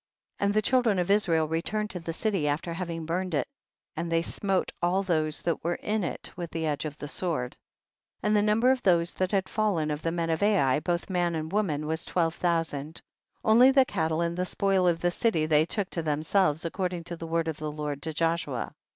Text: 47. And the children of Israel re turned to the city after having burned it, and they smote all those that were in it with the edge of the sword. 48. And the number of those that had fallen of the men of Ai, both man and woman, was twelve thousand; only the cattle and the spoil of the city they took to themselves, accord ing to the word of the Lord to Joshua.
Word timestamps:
47. 0.39 0.47
And 0.49 0.53
the 0.55 0.67
children 0.67 0.97
of 0.97 1.11
Israel 1.11 1.47
re 1.47 1.61
turned 1.61 1.91
to 1.91 1.99
the 1.99 2.11
city 2.11 2.47
after 2.47 2.73
having 2.73 3.05
burned 3.05 3.35
it, 3.35 3.47
and 3.95 4.11
they 4.11 4.23
smote 4.23 4.71
all 4.81 5.03
those 5.03 5.43
that 5.43 5.63
were 5.63 5.75
in 5.75 6.03
it 6.03 6.31
with 6.35 6.49
the 6.49 6.65
edge 6.65 6.85
of 6.85 6.97
the 6.97 7.07
sword. 7.07 7.51
48. 8.21 8.21
And 8.23 8.35
the 8.35 8.41
number 8.41 8.71
of 8.71 8.81
those 8.81 9.13
that 9.13 9.31
had 9.31 9.47
fallen 9.47 9.91
of 9.91 10.01
the 10.01 10.11
men 10.11 10.31
of 10.31 10.41
Ai, 10.41 10.79
both 10.79 11.11
man 11.11 11.35
and 11.35 11.51
woman, 11.53 11.85
was 11.85 12.03
twelve 12.03 12.33
thousand; 12.33 13.03
only 13.45 13.69
the 13.69 13.85
cattle 13.85 14.21
and 14.21 14.35
the 14.35 14.43
spoil 14.47 14.87
of 14.87 15.01
the 15.01 15.11
city 15.11 15.45
they 15.45 15.65
took 15.65 15.91
to 15.91 16.01
themselves, 16.01 16.65
accord 16.65 16.93
ing 16.93 17.03
to 17.03 17.15
the 17.15 17.27
word 17.27 17.47
of 17.47 17.57
the 17.57 17.71
Lord 17.71 18.01
to 18.01 18.11
Joshua. 18.11 18.73